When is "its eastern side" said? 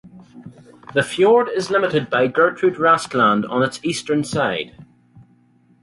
3.61-4.75